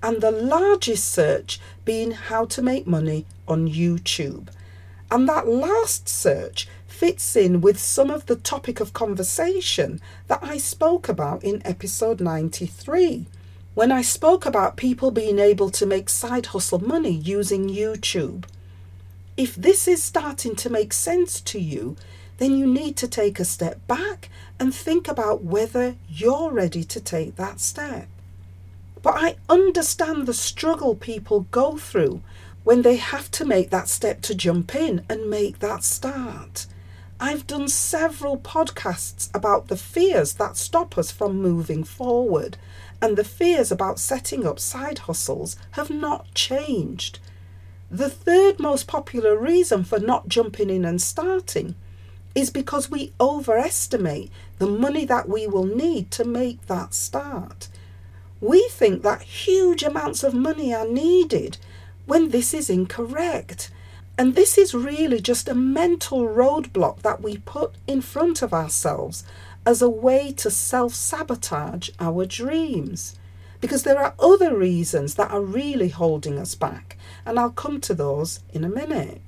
and 0.03 0.21
the 0.21 0.31
largest 0.31 1.11
search 1.11 1.59
being 1.87 2.11
how 2.11 2.45
to 2.45 2.61
make 2.61 2.87
money 2.87 3.25
on 3.49 3.67
YouTube. 3.67 4.49
And 5.11 5.27
that 5.27 5.49
last 5.49 6.07
search 6.07 6.69
fits 6.87 7.35
in 7.35 7.63
with 7.63 7.81
some 7.81 8.11
of 8.11 8.27
the 8.27 8.37
topic 8.37 8.79
of 8.81 8.93
conversation 8.93 10.03
that 10.29 10.41
I 10.43 10.59
spoke 10.59 11.09
about 11.09 11.43
in 11.43 11.67
episode 11.67 12.21
93 12.21 13.25
when 13.73 13.91
I 13.91 14.03
spoke 14.03 14.45
about 14.45 14.77
people 14.77 15.11
being 15.11 15.39
able 15.39 15.71
to 15.71 15.87
make 15.87 16.11
side 16.11 16.47
hustle 16.47 16.85
money 16.87 17.13
using 17.13 17.71
YouTube. 17.71 18.45
If 19.41 19.55
this 19.55 19.89
is 19.89 20.03
starting 20.03 20.55
to 20.57 20.69
make 20.69 20.93
sense 20.93 21.41
to 21.41 21.59
you, 21.59 21.97
then 22.37 22.59
you 22.59 22.67
need 22.67 22.99
to 22.99 23.09
take 23.09 23.41
a 23.41 23.47
step 23.47 23.87
back 23.87 24.29
and 24.59 24.75
think 24.75 25.09
about 25.09 25.43
whether 25.43 25.97
you're 26.11 26.51
ready 26.51 26.85
to 26.85 27.01
take 27.01 27.37
that 27.37 27.59
step. 27.59 28.07
But 29.01 29.15
I 29.17 29.37
understand 29.49 30.27
the 30.27 30.35
struggle 30.35 30.95
people 30.95 31.47
go 31.51 31.79
through 31.79 32.21
when 32.65 32.83
they 32.83 32.97
have 32.97 33.31
to 33.31 33.47
make 33.47 33.71
that 33.71 33.89
step 33.89 34.21
to 34.29 34.35
jump 34.35 34.75
in 34.75 35.07
and 35.09 35.31
make 35.31 35.61
that 35.61 35.85
start. 35.85 36.67
I've 37.19 37.47
done 37.47 37.69
several 37.69 38.37
podcasts 38.37 39.35
about 39.35 39.69
the 39.69 39.79
fears 39.79 40.35
that 40.35 40.59
stop 40.59 40.99
us 40.99 41.11
from 41.11 41.41
moving 41.41 41.83
forward, 41.83 42.59
and 43.01 43.17
the 43.17 43.25
fears 43.25 43.73
about 43.73 43.99
setting 43.99 44.47
up 44.47 44.59
side 44.61 44.99
hustles 44.99 45.57
have 45.71 45.89
not 45.89 46.35
changed. 46.35 47.21
The 47.91 48.09
third 48.09 48.61
most 48.61 48.87
popular 48.87 49.37
reason 49.37 49.83
for 49.83 49.99
not 49.99 50.29
jumping 50.29 50.71
in 50.71 50.85
and 50.85 51.03
starting 51.03 51.75
is 52.37 52.49
because 52.49 52.89
we 52.89 53.13
overestimate 53.21 54.31
the 54.59 54.69
money 54.69 55.05
that 55.07 55.29
we 55.29 55.49
will 55.49 55.65
need 55.65 56.13
to 56.13 56.25
make 56.25 56.65
that 56.69 56.95
start. 56.95 57.67
We 58.41 58.69
think 58.71 59.03
that 59.03 59.23
huge 59.23 59.83
amounts 59.83 60.23
of 60.23 60.35
money 60.35 60.73
are 60.73 60.87
needed 60.87 61.59
when 62.07 62.31
this 62.31 62.55
is 62.55 62.71
incorrect. 62.71 63.73
And 64.17 64.37
this 64.37 64.57
is 64.57 64.73
really 64.73 65.21
just 65.21 65.49
a 65.49 65.55
mental 65.55 66.29
roadblock 66.29 67.03
that 67.03 67.21
we 67.21 67.39
put 67.39 67.75
in 67.89 68.03
front 68.03 68.41
of 68.41 68.55
ourselves 68.55 69.25
as 69.67 69.83
a 69.83 69.91
way 69.91 70.31
to 70.33 70.51
self 70.51 70.95
sabotage 70.95 71.91
our 71.99 72.25
dreams 72.25 73.19
because 73.61 73.83
there 73.83 73.99
are 73.99 74.15
other 74.19 74.57
reasons 74.57 75.15
that 75.15 75.31
are 75.31 75.41
really 75.41 75.89
holding 75.89 76.39
us 76.39 76.55
back, 76.55 76.97
and 77.27 77.39
I'll 77.39 77.51
come 77.51 77.81
to 77.83 77.95
those 77.95 78.41
in 78.53 78.65
a 78.65 78.69
minute. 78.69 79.21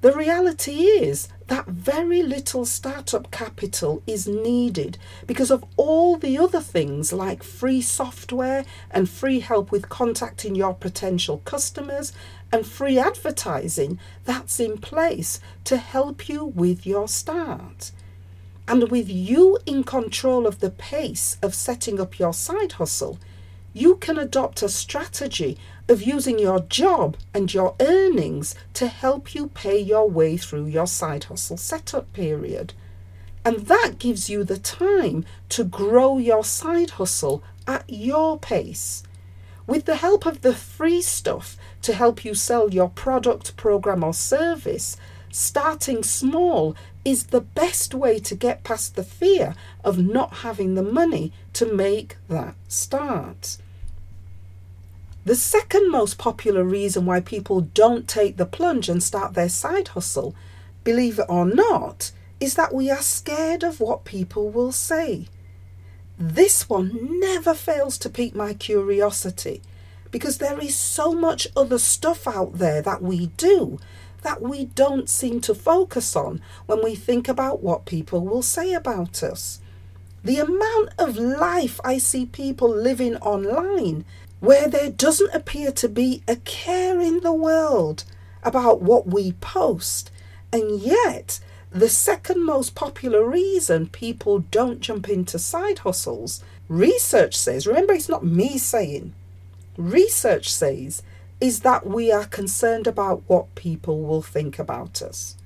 The 0.00 0.12
reality 0.12 0.82
is 0.82 1.28
that 1.48 1.66
very 1.66 2.22
little 2.22 2.64
startup 2.64 3.32
capital 3.32 4.00
is 4.06 4.28
needed 4.28 4.96
because 5.26 5.50
of 5.50 5.64
all 5.76 6.16
the 6.16 6.38
other 6.38 6.60
things 6.60 7.12
like 7.12 7.42
free 7.42 7.80
software 7.80 8.64
and 8.92 9.10
free 9.10 9.40
help 9.40 9.72
with 9.72 9.88
contacting 9.88 10.54
your 10.54 10.74
potential 10.74 11.38
customers 11.44 12.12
and 12.52 12.64
free 12.64 12.96
advertising 12.96 13.98
that's 14.24 14.60
in 14.60 14.78
place 14.78 15.40
to 15.64 15.78
help 15.78 16.28
you 16.28 16.44
with 16.44 16.86
your 16.86 17.08
start. 17.08 17.90
And 18.68 18.90
with 18.92 19.08
you 19.08 19.58
in 19.66 19.82
control 19.82 20.46
of 20.46 20.60
the 20.60 20.70
pace 20.70 21.38
of 21.42 21.56
setting 21.56 21.98
up 21.98 22.20
your 22.20 22.34
side 22.34 22.72
hustle, 22.72 23.18
you 23.78 23.94
can 23.96 24.18
adopt 24.18 24.62
a 24.62 24.68
strategy 24.68 25.56
of 25.88 26.02
using 26.02 26.38
your 26.38 26.60
job 26.60 27.16
and 27.32 27.54
your 27.54 27.76
earnings 27.80 28.54
to 28.74 28.88
help 28.88 29.34
you 29.34 29.48
pay 29.48 29.78
your 29.78 30.10
way 30.10 30.36
through 30.36 30.66
your 30.66 30.86
side 30.86 31.24
hustle 31.24 31.56
setup 31.56 32.12
period. 32.12 32.72
And 33.44 33.66
that 33.66 33.98
gives 33.98 34.28
you 34.28 34.42
the 34.42 34.58
time 34.58 35.24
to 35.50 35.62
grow 35.62 36.18
your 36.18 36.42
side 36.42 36.90
hustle 36.90 37.42
at 37.66 37.84
your 37.88 38.38
pace. 38.38 39.04
With 39.66 39.84
the 39.84 39.96
help 39.96 40.26
of 40.26 40.42
the 40.42 40.54
free 40.54 41.00
stuff 41.00 41.56
to 41.82 41.92
help 41.92 42.24
you 42.24 42.34
sell 42.34 42.70
your 42.70 42.88
product, 42.88 43.56
program, 43.56 44.02
or 44.02 44.12
service, 44.12 44.96
starting 45.30 46.02
small 46.02 46.74
is 47.04 47.26
the 47.26 47.42
best 47.42 47.94
way 47.94 48.18
to 48.18 48.34
get 48.34 48.64
past 48.64 48.96
the 48.96 49.04
fear 49.04 49.54
of 49.84 49.98
not 49.98 50.38
having 50.38 50.74
the 50.74 50.82
money 50.82 51.32
to 51.52 51.64
make 51.72 52.16
that 52.28 52.54
start. 52.66 53.58
The 55.28 55.36
second 55.36 55.90
most 55.90 56.16
popular 56.16 56.64
reason 56.64 57.04
why 57.04 57.20
people 57.20 57.60
don't 57.60 58.08
take 58.08 58.38
the 58.38 58.46
plunge 58.46 58.88
and 58.88 59.02
start 59.02 59.34
their 59.34 59.50
side 59.50 59.88
hustle, 59.88 60.34
believe 60.84 61.18
it 61.18 61.26
or 61.28 61.44
not, 61.44 62.12
is 62.40 62.54
that 62.54 62.72
we 62.72 62.90
are 62.90 63.02
scared 63.02 63.62
of 63.62 63.78
what 63.78 64.06
people 64.06 64.48
will 64.48 64.72
say. 64.72 65.28
This 66.18 66.70
one 66.70 67.20
never 67.20 67.52
fails 67.52 67.98
to 67.98 68.08
pique 68.08 68.34
my 68.34 68.54
curiosity 68.54 69.60
because 70.10 70.38
there 70.38 70.58
is 70.58 70.74
so 70.74 71.12
much 71.12 71.46
other 71.54 71.78
stuff 71.78 72.26
out 72.26 72.54
there 72.54 72.80
that 72.80 73.02
we 73.02 73.26
do 73.36 73.78
that 74.22 74.40
we 74.40 74.64
don't 74.64 75.10
seem 75.10 75.42
to 75.42 75.54
focus 75.54 76.16
on 76.16 76.40
when 76.64 76.82
we 76.82 76.94
think 76.94 77.28
about 77.28 77.62
what 77.62 77.84
people 77.84 78.22
will 78.22 78.40
say 78.40 78.72
about 78.72 79.22
us. 79.22 79.60
The 80.24 80.38
amount 80.38 80.88
of 80.98 81.18
life 81.18 81.80
I 81.84 81.98
see 81.98 82.24
people 82.24 82.70
living 82.70 83.16
online 83.16 84.06
where 84.40 84.68
there 84.68 84.90
doesn't 84.90 85.34
appear 85.34 85.72
to 85.72 85.88
be 85.88 86.22
a 86.28 86.36
care 86.36 87.00
in 87.00 87.20
the 87.20 87.32
world 87.32 88.04
about 88.42 88.80
what 88.82 89.06
we 89.06 89.32
post, 89.32 90.10
and 90.52 90.80
yet 90.80 91.40
the 91.70 91.88
second 91.88 92.44
most 92.44 92.74
popular 92.74 93.28
reason 93.28 93.88
people 93.88 94.38
don't 94.50 94.80
jump 94.80 95.08
into 95.08 95.38
side 95.38 95.80
hustles, 95.80 96.42
research 96.68 97.34
says, 97.34 97.66
remember, 97.66 97.92
it's 97.92 98.08
not 98.08 98.24
me 98.24 98.56
saying, 98.56 99.12
research 99.76 100.50
says, 100.50 101.02
is 101.40 101.60
that 101.60 101.86
we 101.86 102.10
are 102.10 102.24
concerned 102.24 102.86
about 102.86 103.22
what 103.26 103.54
people 103.54 104.02
will 104.02 104.22
think 104.22 104.58
about 104.58 105.02
us. 105.02 105.36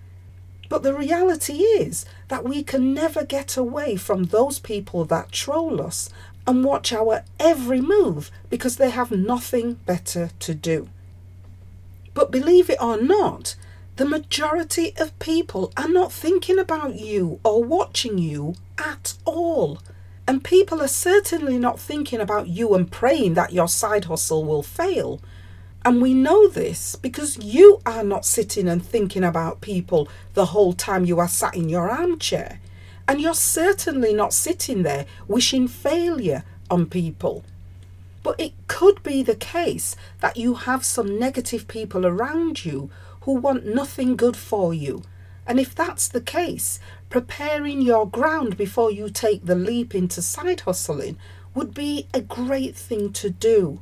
But 0.68 0.82
the 0.82 0.94
reality 0.94 1.58
is 1.58 2.06
that 2.28 2.44
we 2.44 2.62
can 2.62 2.94
never 2.94 3.24
get 3.24 3.58
away 3.58 3.96
from 3.96 4.24
those 4.24 4.58
people 4.58 5.04
that 5.06 5.30
troll 5.30 5.82
us 5.82 6.08
and 6.46 6.64
watch 6.64 6.92
our 6.92 7.24
every 7.38 7.80
move 7.80 8.30
because 8.50 8.76
they 8.76 8.90
have 8.90 9.10
nothing 9.10 9.74
better 9.86 10.30
to 10.40 10.54
do. 10.54 10.88
But 12.14 12.30
believe 12.30 12.68
it 12.68 12.82
or 12.82 13.00
not, 13.00 13.54
the 13.96 14.04
majority 14.04 14.94
of 14.98 15.18
people 15.18 15.72
are 15.76 15.88
not 15.88 16.12
thinking 16.12 16.58
about 16.58 16.94
you 16.94 17.40
or 17.44 17.62
watching 17.62 18.18
you 18.18 18.54
at 18.78 19.14
all. 19.24 19.80
And 20.26 20.42
people 20.42 20.80
are 20.80 20.88
certainly 20.88 21.58
not 21.58 21.78
thinking 21.78 22.20
about 22.20 22.48
you 22.48 22.74
and 22.74 22.90
praying 22.90 23.34
that 23.34 23.52
your 23.52 23.68
side 23.68 24.06
hustle 24.06 24.44
will 24.44 24.62
fail. 24.62 25.20
And 25.84 26.00
we 26.00 26.14
know 26.14 26.48
this 26.48 26.96
because 26.96 27.38
you 27.38 27.80
are 27.84 28.04
not 28.04 28.24
sitting 28.24 28.68
and 28.68 28.84
thinking 28.84 29.24
about 29.24 29.60
people 29.60 30.08
the 30.34 30.46
whole 30.46 30.72
time 30.72 31.04
you 31.04 31.18
are 31.18 31.28
sat 31.28 31.54
in 31.56 31.68
your 31.68 31.90
armchair. 31.90 32.60
And 33.06 33.20
you're 33.20 33.34
certainly 33.34 34.14
not 34.14 34.32
sitting 34.32 34.82
there 34.82 35.06
wishing 35.28 35.68
failure 35.68 36.44
on 36.70 36.86
people. 36.86 37.44
But 38.22 38.38
it 38.40 38.52
could 38.68 39.02
be 39.02 39.22
the 39.22 39.34
case 39.34 39.96
that 40.20 40.36
you 40.36 40.54
have 40.54 40.84
some 40.84 41.18
negative 41.18 41.66
people 41.66 42.06
around 42.06 42.64
you 42.64 42.90
who 43.22 43.32
want 43.32 43.66
nothing 43.66 44.16
good 44.16 44.36
for 44.36 44.72
you. 44.72 45.02
And 45.46 45.58
if 45.58 45.74
that's 45.74 46.08
the 46.08 46.20
case, 46.20 46.78
preparing 47.10 47.82
your 47.82 48.08
ground 48.08 48.56
before 48.56 48.90
you 48.90 49.10
take 49.10 49.44
the 49.44 49.56
leap 49.56 49.94
into 49.94 50.22
side 50.22 50.60
hustling 50.60 51.18
would 51.54 51.74
be 51.74 52.06
a 52.14 52.20
great 52.20 52.76
thing 52.76 53.12
to 53.12 53.30
do. 53.30 53.80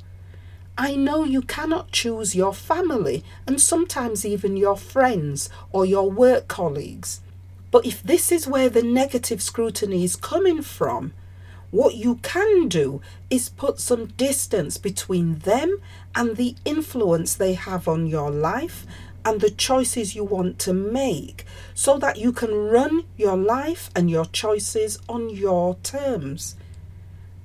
I 0.77 0.97
know 0.97 1.25
you 1.25 1.43
cannot 1.43 1.93
choose 1.93 2.35
your 2.35 2.55
family 2.55 3.23
and 3.47 3.61
sometimes 3.61 4.25
even 4.25 4.57
your 4.57 4.77
friends 4.77 5.51
or 5.73 5.85
your 5.85 6.11
work 6.11 6.49
colleagues. 6.49 7.21
But 7.71 7.87
if 7.87 8.03
this 8.03 8.33
is 8.33 8.49
where 8.49 8.69
the 8.69 8.83
negative 8.83 9.41
scrutiny 9.43 10.05
is 10.05 10.17
coming 10.17 10.63
from, 10.63 11.13
what 11.71 11.95
you 11.95 12.17
can 12.17 12.69
do 12.69 13.01
is 13.31 13.49
put 13.49 13.79
some 13.79 14.07
distance 14.07 14.77
between 14.77 15.39
them 15.41 15.81
and 16.15 16.37
the 16.37 16.57
influence 16.65 17.35
they 17.35 17.55
have 17.55 17.87
on 17.87 18.07
your 18.07 18.31
life 18.31 18.87
and 19.25 19.41
the 19.41 19.51
choices 19.51 20.17
you 20.17 20.25
want 20.25 20.59
to 20.59 20.73
make 20.73 21.45
so 21.75 21.99
that 21.99 22.17
you 22.19 22.33
can 22.33 22.53
run 22.53 23.05
your 23.17 23.37
life 23.37 23.91
and 23.95 24.11
your 24.11 24.25
choices 24.25 24.99
on 25.09 25.31
your 25.31 25.77
terms. 25.83 26.57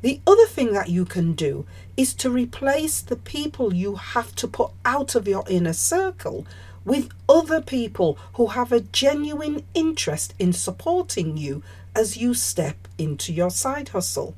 The 0.01 0.21
other 0.25 0.45
thing 0.47 0.73
that 0.73 0.89
you 0.89 1.05
can 1.05 1.33
do 1.33 1.65
is 1.97 2.13
to 2.15 2.29
replace 2.29 3.01
the 3.01 3.15
people 3.15 3.73
you 3.73 3.95
have 3.95 4.35
to 4.35 4.47
put 4.47 4.71
out 4.83 5.15
of 5.15 5.27
your 5.27 5.43
inner 5.49 5.73
circle 5.73 6.45
with 6.85 7.09
other 7.27 7.59
people 7.59 8.17
who 8.33 8.47
have 8.47 8.71
a 8.71 8.79
genuine 8.79 9.63
interest 9.73 10.33
in 10.39 10.53
supporting 10.53 11.35
you 11.35 11.63
as 11.95 12.15
you 12.15 12.33
step 12.33 12.87
into 12.97 13.33
your 13.33 13.49
side 13.49 13.89
hustle. 13.89 14.35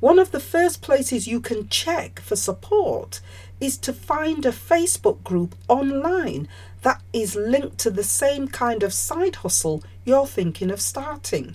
One 0.00 0.18
of 0.18 0.32
the 0.32 0.40
first 0.40 0.82
places 0.82 1.28
you 1.28 1.40
can 1.40 1.68
check 1.68 2.18
for 2.18 2.34
support 2.34 3.20
is 3.60 3.78
to 3.78 3.92
find 3.92 4.44
a 4.44 4.50
Facebook 4.50 5.22
group 5.22 5.54
online 5.68 6.48
that 6.82 7.00
is 7.12 7.36
linked 7.36 7.78
to 7.78 7.90
the 7.90 8.02
same 8.02 8.48
kind 8.48 8.82
of 8.82 8.92
side 8.92 9.36
hustle 9.36 9.84
you're 10.04 10.26
thinking 10.26 10.72
of 10.72 10.80
starting. 10.80 11.54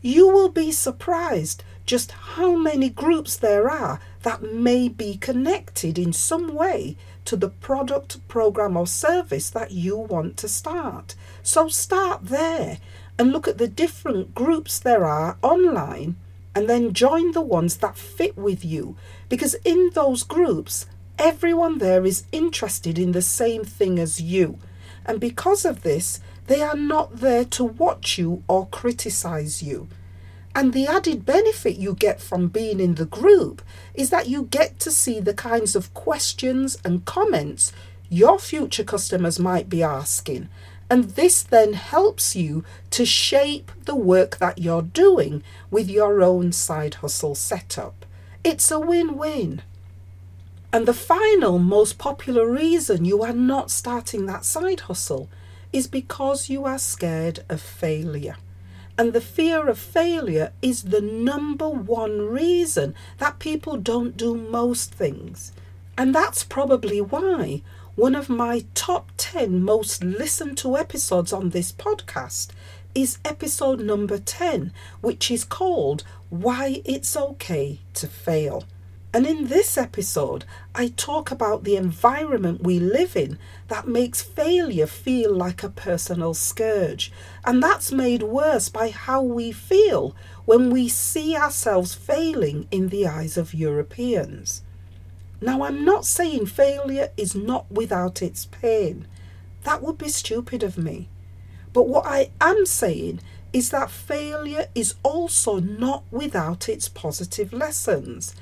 You 0.00 0.28
will 0.28 0.50
be 0.50 0.70
surprised 0.70 1.64
just 1.84 2.12
how 2.12 2.54
many 2.54 2.88
groups 2.88 3.36
there 3.36 3.68
are 3.68 4.00
that 4.22 4.42
may 4.42 4.88
be 4.88 5.16
connected 5.16 5.98
in 5.98 6.12
some 6.12 6.54
way 6.54 6.96
to 7.26 7.36
the 7.36 7.48
product, 7.48 8.26
program, 8.28 8.76
or 8.76 8.86
service 8.86 9.50
that 9.50 9.70
you 9.70 9.96
want 9.96 10.36
to 10.38 10.48
start. 10.48 11.14
So 11.42 11.68
start 11.68 12.26
there 12.26 12.78
and 13.18 13.32
look 13.32 13.46
at 13.48 13.58
the 13.58 13.68
different 13.68 14.34
groups 14.34 14.78
there 14.78 15.04
are 15.04 15.36
online 15.42 16.16
and 16.54 16.68
then 16.68 16.94
join 16.94 17.32
the 17.32 17.42
ones 17.42 17.76
that 17.78 17.98
fit 17.98 18.36
with 18.36 18.64
you 18.64 18.96
because 19.28 19.54
in 19.64 19.90
those 19.94 20.22
groups, 20.22 20.86
everyone 21.18 21.78
there 21.78 22.06
is 22.06 22.24
interested 22.32 22.98
in 22.98 23.12
the 23.12 23.22
same 23.22 23.64
thing 23.64 23.98
as 23.98 24.20
you. 24.20 24.58
And 25.04 25.20
because 25.20 25.64
of 25.64 25.82
this, 25.82 26.20
they 26.46 26.62
are 26.62 26.76
not 26.76 27.16
there 27.16 27.44
to 27.44 27.64
watch 27.64 28.18
you 28.18 28.42
or 28.48 28.66
criticize 28.68 29.62
you. 29.62 29.88
And 30.56 30.72
the 30.72 30.86
added 30.86 31.26
benefit 31.26 31.76
you 31.76 31.92
get 31.92 32.18
from 32.18 32.48
being 32.48 32.80
in 32.80 32.94
the 32.94 33.04
group 33.04 33.60
is 33.92 34.08
that 34.08 34.26
you 34.30 34.44
get 34.44 34.80
to 34.80 34.90
see 34.90 35.20
the 35.20 35.34
kinds 35.34 35.76
of 35.76 35.92
questions 35.92 36.78
and 36.82 37.04
comments 37.04 37.74
your 38.08 38.38
future 38.38 38.82
customers 38.82 39.38
might 39.38 39.68
be 39.68 39.82
asking. 39.82 40.48
And 40.88 41.10
this 41.10 41.42
then 41.42 41.74
helps 41.74 42.34
you 42.34 42.64
to 42.92 43.04
shape 43.04 43.70
the 43.84 43.94
work 43.94 44.38
that 44.38 44.56
you're 44.56 44.80
doing 44.80 45.42
with 45.70 45.90
your 45.90 46.22
own 46.22 46.52
side 46.52 46.94
hustle 46.94 47.34
setup. 47.34 48.06
It's 48.42 48.70
a 48.70 48.80
win 48.80 49.18
win. 49.18 49.60
And 50.72 50.86
the 50.86 50.94
final, 50.94 51.58
most 51.58 51.98
popular 51.98 52.50
reason 52.50 53.04
you 53.04 53.22
are 53.22 53.34
not 53.34 53.70
starting 53.70 54.24
that 54.24 54.46
side 54.46 54.80
hustle 54.80 55.28
is 55.70 55.86
because 55.86 56.48
you 56.48 56.64
are 56.64 56.78
scared 56.78 57.40
of 57.50 57.60
failure. 57.60 58.36
And 58.98 59.12
the 59.12 59.20
fear 59.20 59.68
of 59.68 59.78
failure 59.78 60.52
is 60.62 60.84
the 60.84 61.00
number 61.00 61.68
one 61.68 62.20
reason 62.28 62.94
that 63.18 63.38
people 63.38 63.76
don't 63.76 64.16
do 64.16 64.34
most 64.34 64.92
things. 64.92 65.52
And 65.98 66.14
that's 66.14 66.44
probably 66.44 67.00
why 67.00 67.62
one 67.94 68.14
of 68.14 68.28
my 68.28 68.64
top 68.74 69.10
10 69.16 69.62
most 69.62 70.04
listened 70.04 70.58
to 70.58 70.76
episodes 70.76 71.32
on 71.32 71.50
this 71.50 71.72
podcast 71.72 72.48
is 72.94 73.18
episode 73.24 73.80
number 73.80 74.18
10, 74.18 74.72
which 75.00 75.30
is 75.30 75.44
called 75.44 76.02
Why 76.30 76.82
It's 76.84 77.16
Okay 77.16 77.80
to 77.94 78.06
Fail. 78.06 78.64
And 79.12 79.26
in 79.26 79.46
this 79.46 79.78
episode, 79.78 80.44
I 80.74 80.88
talk 80.88 81.30
about 81.30 81.64
the 81.64 81.76
environment 81.76 82.62
we 82.62 82.78
live 82.78 83.16
in 83.16 83.38
that 83.68 83.88
makes 83.88 84.22
failure 84.22 84.86
feel 84.86 85.34
like 85.34 85.62
a 85.62 85.70
personal 85.70 86.34
scourge. 86.34 87.10
And 87.44 87.62
that's 87.62 87.92
made 87.92 88.22
worse 88.22 88.68
by 88.68 88.90
how 88.90 89.22
we 89.22 89.52
feel 89.52 90.14
when 90.44 90.70
we 90.70 90.88
see 90.88 91.36
ourselves 91.36 91.94
failing 91.94 92.68
in 92.70 92.88
the 92.88 93.06
eyes 93.06 93.36
of 93.36 93.54
Europeans. 93.54 94.62
Now, 95.40 95.62
I'm 95.62 95.84
not 95.84 96.04
saying 96.04 96.46
failure 96.46 97.10
is 97.16 97.34
not 97.34 97.70
without 97.70 98.22
its 98.22 98.46
pain. 98.46 99.06
That 99.64 99.82
would 99.82 99.98
be 99.98 100.08
stupid 100.08 100.62
of 100.62 100.78
me. 100.78 101.08
But 101.72 101.88
what 101.88 102.06
I 102.06 102.30
am 102.40 102.64
saying 102.66 103.20
is 103.52 103.70
that 103.70 103.90
failure 103.90 104.66
is 104.74 104.94
also 105.02 105.58
not 105.60 106.04
without 106.10 106.68
its 106.68 106.88
positive 106.88 107.52
lessons. 107.52 108.34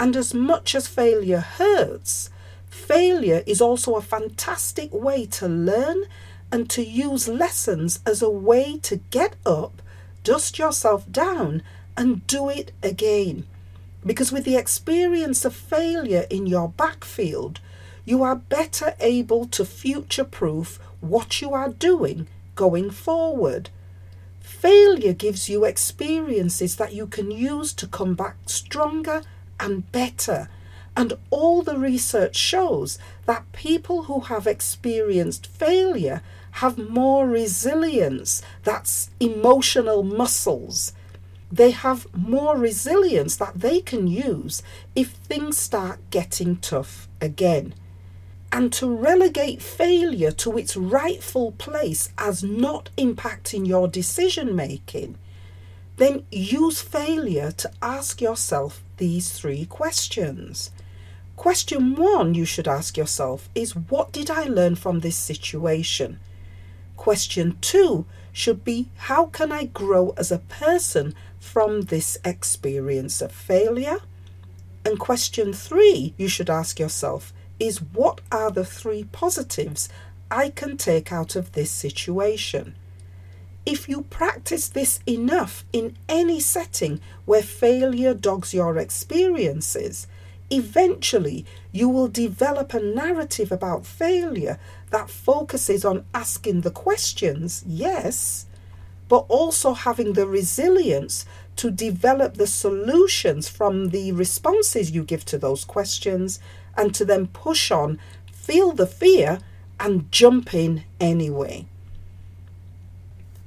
And 0.00 0.16
as 0.16 0.32
much 0.32 0.74
as 0.74 0.88
failure 0.88 1.40
hurts, 1.40 2.30
failure 2.70 3.42
is 3.46 3.60
also 3.60 3.96
a 3.96 4.00
fantastic 4.00 4.94
way 4.94 5.26
to 5.26 5.46
learn 5.46 6.04
and 6.50 6.70
to 6.70 6.82
use 6.82 7.28
lessons 7.28 8.00
as 8.06 8.22
a 8.22 8.30
way 8.30 8.78
to 8.78 8.96
get 9.10 9.36
up, 9.44 9.82
dust 10.24 10.58
yourself 10.58 11.04
down, 11.12 11.62
and 11.98 12.26
do 12.26 12.48
it 12.48 12.72
again. 12.82 13.46
Because 14.04 14.32
with 14.32 14.44
the 14.44 14.56
experience 14.56 15.44
of 15.44 15.54
failure 15.54 16.24
in 16.30 16.46
your 16.46 16.70
backfield, 16.70 17.60
you 18.06 18.22
are 18.22 18.36
better 18.36 18.94
able 19.00 19.46
to 19.48 19.66
future 19.66 20.24
proof 20.24 20.80
what 21.02 21.42
you 21.42 21.52
are 21.52 21.68
doing 21.68 22.26
going 22.54 22.90
forward. 22.90 23.68
Failure 24.40 25.12
gives 25.12 25.50
you 25.50 25.66
experiences 25.66 26.76
that 26.76 26.94
you 26.94 27.06
can 27.06 27.30
use 27.30 27.74
to 27.74 27.86
come 27.86 28.14
back 28.14 28.36
stronger 28.46 29.22
and 29.60 29.90
better. 29.92 30.48
And 30.96 31.12
all 31.30 31.62
the 31.62 31.78
research 31.78 32.36
shows 32.36 32.98
that 33.26 33.52
people 33.52 34.04
who 34.04 34.20
have 34.20 34.46
experienced 34.46 35.46
failure 35.46 36.22
have 36.52 36.78
more 36.78 37.28
resilience. 37.28 38.42
That's 38.64 39.10
emotional 39.20 40.02
muscles. 40.02 40.92
They 41.52 41.70
have 41.72 42.06
more 42.16 42.56
resilience 42.56 43.36
that 43.36 43.60
they 43.60 43.80
can 43.80 44.06
use 44.08 44.62
if 44.96 45.10
things 45.10 45.56
start 45.58 45.98
getting 46.10 46.56
tough 46.56 47.08
again. 47.20 47.74
and 48.52 48.72
to 48.72 48.86
relegate 48.94 49.62
failure 49.62 50.32
to 50.32 50.58
its 50.58 50.76
rightful 50.76 51.52
place 51.52 52.10
as 52.18 52.42
not 52.42 52.90
impacting 52.96 53.66
your 53.66 53.86
decision 53.88 54.54
making, 54.56 55.16
then 55.96 56.24
use 56.30 56.80
failure 56.80 57.52
to 57.52 57.70
ask 57.82 58.20
yourself 58.20 58.82
these 59.00 59.32
three 59.32 59.64
questions. 59.64 60.70
Question 61.34 61.96
one 61.96 62.34
you 62.34 62.44
should 62.44 62.68
ask 62.68 62.96
yourself 62.96 63.48
is 63.54 63.74
What 63.74 64.12
did 64.12 64.30
I 64.30 64.44
learn 64.44 64.76
from 64.76 65.00
this 65.00 65.16
situation? 65.16 66.20
Question 66.96 67.56
two 67.62 68.04
should 68.30 68.62
be 68.62 68.90
How 69.08 69.26
can 69.26 69.50
I 69.50 69.64
grow 69.64 70.14
as 70.16 70.30
a 70.30 70.38
person 70.38 71.14
from 71.40 71.80
this 71.82 72.18
experience 72.24 73.22
of 73.22 73.32
failure? 73.32 74.00
And 74.84 75.00
question 75.00 75.54
three 75.54 76.14
you 76.18 76.28
should 76.28 76.50
ask 76.50 76.78
yourself 76.78 77.32
is 77.58 77.82
what 77.82 78.20
are 78.30 78.50
the 78.50 78.64
three 78.64 79.04
positives 79.04 79.88
I 80.30 80.50
can 80.50 80.76
take 80.76 81.10
out 81.10 81.36
of 81.36 81.52
this 81.52 81.70
situation? 81.70 82.74
If 83.70 83.88
you 83.88 84.02
practice 84.02 84.68
this 84.68 84.98
enough 85.06 85.64
in 85.72 85.96
any 86.08 86.40
setting 86.40 87.00
where 87.24 87.40
failure 87.40 88.14
dogs 88.14 88.52
your 88.52 88.76
experiences, 88.76 90.08
eventually 90.50 91.46
you 91.70 91.88
will 91.88 92.08
develop 92.08 92.74
a 92.74 92.80
narrative 92.80 93.52
about 93.52 93.86
failure 93.86 94.58
that 94.90 95.08
focuses 95.08 95.84
on 95.84 96.04
asking 96.12 96.62
the 96.62 96.72
questions, 96.72 97.62
yes, 97.64 98.46
but 99.08 99.24
also 99.28 99.74
having 99.74 100.14
the 100.14 100.26
resilience 100.26 101.24
to 101.54 101.70
develop 101.70 102.38
the 102.38 102.48
solutions 102.48 103.48
from 103.48 103.90
the 103.90 104.10
responses 104.10 104.90
you 104.90 105.04
give 105.04 105.24
to 105.26 105.38
those 105.38 105.64
questions 105.64 106.40
and 106.76 106.92
to 106.92 107.04
then 107.04 107.28
push 107.28 107.70
on, 107.70 108.00
feel 108.32 108.72
the 108.72 108.88
fear, 108.88 109.38
and 109.78 110.10
jump 110.10 110.52
in 110.54 110.82
anyway. 110.98 111.66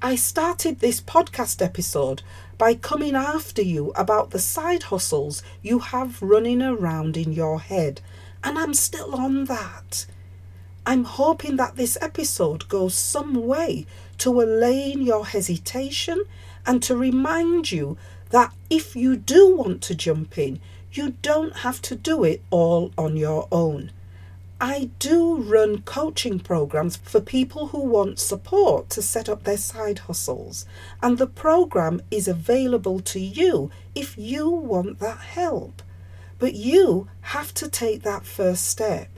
I 0.05 0.15
started 0.15 0.79
this 0.81 0.99
podcast 0.99 1.61
episode 1.61 2.23
by 2.57 2.73
coming 2.73 3.15
after 3.15 3.61
you 3.61 3.93
about 3.95 4.31
the 4.31 4.37
side 4.37 4.83
hustles 4.83 5.41
you 5.61 5.79
have 5.79 6.21
running 6.21 6.61
around 6.61 7.15
in 7.15 7.31
your 7.31 7.61
head, 7.61 8.01
and 8.43 8.59
I'm 8.59 8.73
still 8.73 9.15
on 9.15 9.45
that. 9.45 10.05
I'm 10.85 11.05
hoping 11.05 11.55
that 11.55 11.77
this 11.77 11.97
episode 12.01 12.67
goes 12.67 12.95
some 12.95 13.47
way 13.47 13.85
to 14.17 14.41
allaying 14.41 15.03
your 15.03 15.25
hesitation 15.25 16.25
and 16.65 16.83
to 16.83 16.97
remind 16.97 17.71
you 17.71 17.97
that 18.31 18.53
if 18.69 18.97
you 18.97 19.15
do 19.15 19.55
want 19.55 19.81
to 19.83 19.95
jump 19.95 20.37
in, 20.37 20.59
you 20.91 21.11
don't 21.21 21.59
have 21.59 21.81
to 21.83 21.95
do 21.95 22.25
it 22.25 22.43
all 22.49 22.91
on 22.97 23.15
your 23.15 23.47
own. 23.53 23.93
I 24.63 24.91
do 24.97 25.35
run 25.35 25.81
coaching 25.81 26.39
programs 26.39 26.95
for 26.95 27.19
people 27.19 27.67
who 27.67 27.79
want 27.79 28.17
support 28.17 28.89
to 28.91 29.01
set 29.01 29.27
up 29.27 29.43
their 29.43 29.57
side 29.57 29.99
hustles, 29.99 30.65
and 31.01 31.17
the 31.17 31.27
program 31.27 32.01
is 32.09 32.29
available 32.29 33.01
to 33.01 33.19
you 33.19 33.71
if 33.93 34.17
you 34.17 34.49
want 34.49 34.99
that 34.99 35.17
help. 35.17 35.83
But 36.39 36.53
you 36.53 37.09
have 37.33 37.53
to 37.55 37.67
take 37.67 38.03
that 38.03 38.25
first 38.25 38.63
step. 38.63 39.09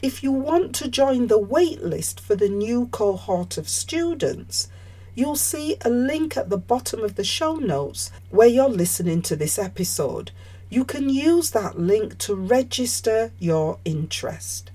If 0.00 0.22
you 0.22 0.32
want 0.32 0.74
to 0.76 0.88
join 0.88 1.26
the 1.26 1.38
waitlist 1.38 2.18
for 2.18 2.34
the 2.34 2.48
new 2.48 2.86
cohort 2.86 3.58
of 3.58 3.68
students, 3.68 4.68
you'll 5.14 5.36
see 5.36 5.76
a 5.82 5.90
link 5.90 6.38
at 6.38 6.48
the 6.48 6.56
bottom 6.56 7.04
of 7.04 7.16
the 7.16 7.22
show 7.22 7.56
notes 7.56 8.10
where 8.30 8.48
you're 8.48 8.70
listening 8.70 9.20
to 9.20 9.36
this 9.36 9.58
episode 9.58 10.30
you 10.70 10.84
can 10.84 11.08
use 11.08 11.50
that 11.50 11.78
link 11.78 12.18
to 12.18 12.34
register 12.34 13.32
your 13.38 13.78
interest. 13.84 14.70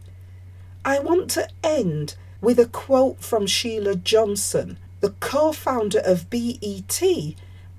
I 0.83 0.99
want 0.99 1.29
to 1.31 1.47
end 1.63 2.15
with 2.41 2.59
a 2.59 2.65
quote 2.65 3.21
from 3.21 3.47
Sheila 3.47 3.95
Johnson, 3.95 4.77
the 4.99 5.11
co 5.19 5.51
founder 5.51 5.99
of 5.99 6.29
BET 6.29 7.01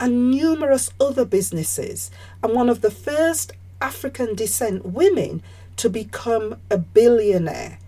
and 0.00 0.30
numerous 0.30 0.90
other 1.00 1.24
businesses, 1.24 2.10
and 2.42 2.54
one 2.54 2.68
of 2.68 2.80
the 2.80 2.90
first 2.90 3.52
African 3.80 4.34
descent 4.34 4.86
women 4.86 5.42
to 5.76 5.90
become 5.90 6.56
a 6.70 6.78
billionaire. 6.78 7.78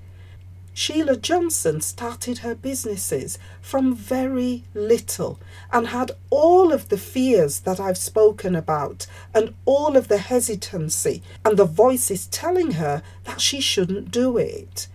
Sheila 0.78 1.16
Johnson 1.16 1.80
started 1.80 2.40
her 2.40 2.54
businesses 2.54 3.38
from 3.62 3.94
very 3.94 4.64
little 4.74 5.40
and 5.72 5.86
had 5.86 6.12
all 6.28 6.70
of 6.70 6.90
the 6.90 6.98
fears 6.98 7.60
that 7.60 7.80
I've 7.80 7.96
spoken 7.96 8.54
about 8.54 9.06
and 9.32 9.54
all 9.64 9.96
of 9.96 10.08
the 10.08 10.18
hesitancy 10.18 11.22
and 11.46 11.56
the 11.56 11.64
voices 11.64 12.26
telling 12.26 12.72
her 12.72 13.02
that 13.24 13.40
she 13.40 13.58
shouldn't 13.58 14.10
do 14.10 14.36
it. 14.36 14.86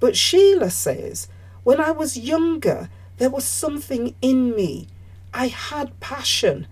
But 0.00 0.16
Sheila 0.16 0.70
says, 0.70 1.28
when 1.64 1.82
I 1.82 1.90
was 1.90 2.16
younger, 2.16 2.88
there 3.18 3.28
was 3.28 3.44
something 3.44 4.14
in 4.22 4.56
me. 4.56 4.88
I 5.34 5.48
had 5.48 6.00
passion. 6.00 6.66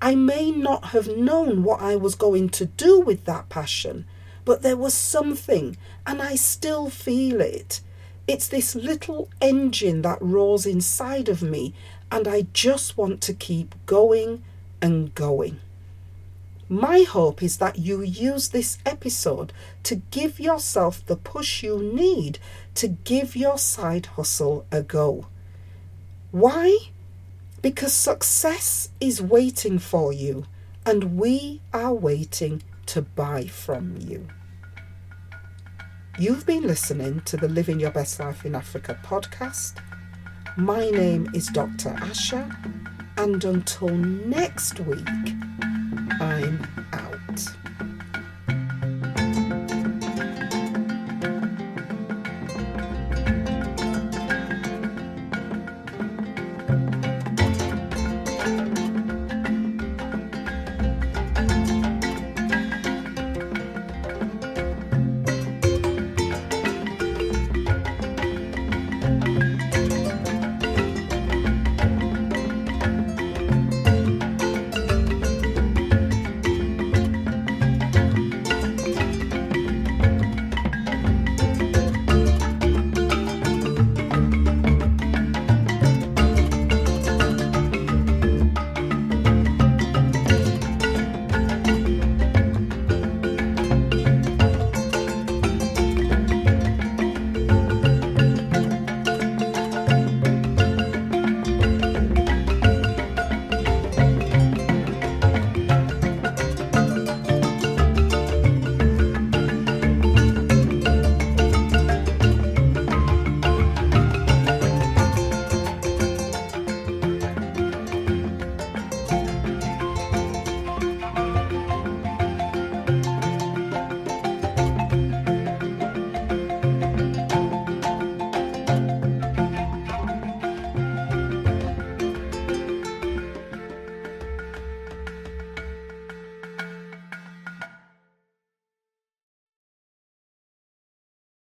I 0.00 0.14
may 0.14 0.50
not 0.50 0.86
have 0.86 1.18
known 1.18 1.64
what 1.64 1.82
I 1.82 1.96
was 1.96 2.14
going 2.14 2.48
to 2.48 2.64
do 2.64 2.98
with 2.98 3.26
that 3.26 3.50
passion, 3.50 4.06
but 4.46 4.62
there 4.62 4.78
was 4.78 4.94
something, 4.94 5.76
and 6.06 6.22
I 6.22 6.36
still 6.36 6.88
feel 6.88 7.42
it. 7.42 7.82
It's 8.28 8.48
this 8.48 8.74
little 8.74 9.28
engine 9.40 10.02
that 10.02 10.20
roars 10.20 10.66
inside 10.66 11.28
of 11.28 11.42
me, 11.42 11.74
and 12.10 12.26
I 12.26 12.46
just 12.52 12.98
want 12.98 13.20
to 13.22 13.32
keep 13.32 13.74
going 13.86 14.42
and 14.82 15.14
going. 15.14 15.60
My 16.68 17.02
hope 17.02 17.40
is 17.40 17.58
that 17.58 17.78
you 17.78 18.02
use 18.02 18.48
this 18.48 18.78
episode 18.84 19.52
to 19.84 20.02
give 20.10 20.40
yourself 20.40 21.06
the 21.06 21.14
push 21.14 21.62
you 21.62 21.80
need 21.80 22.40
to 22.74 22.88
give 22.88 23.36
your 23.36 23.58
side 23.58 24.06
hustle 24.06 24.66
a 24.72 24.82
go. 24.82 25.28
Why? 26.32 26.76
Because 27.62 27.92
success 27.92 28.88
is 29.00 29.22
waiting 29.22 29.78
for 29.78 30.12
you, 30.12 30.46
and 30.84 31.16
we 31.16 31.60
are 31.72 31.94
waiting 31.94 32.64
to 32.86 33.02
buy 33.02 33.46
from 33.46 33.96
you. 34.00 34.26
You've 36.18 36.46
been 36.46 36.66
listening 36.66 37.20
to 37.26 37.36
the 37.36 37.46
Living 37.46 37.78
Your 37.78 37.90
Best 37.90 38.18
Life 38.18 38.46
in 38.46 38.54
Africa 38.54 38.98
podcast. 39.04 39.74
My 40.56 40.88
name 40.88 41.28
is 41.34 41.48
Dr. 41.48 41.90
Asha, 41.90 42.56
and 43.18 43.44
until 43.44 43.90
next 43.90 44.80
week, 44.80 45.06
I'm 46.18 46.66
out. 46.94 47.85